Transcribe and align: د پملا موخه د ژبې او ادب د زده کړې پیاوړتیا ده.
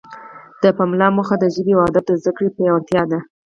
د 0.61 0.63
پملا 0.77 1.07
موخه 1.15 1.35
د 1.39 1.45
ژبې 1.55 1.73
او 1.75 1.81
ادب 1.87 2.03
د 2.07 2.11
زده 2.21 2.31
کړې 2.37 2.49
پیاوړتیا 2.55 3.03
ده. 3.11 3.19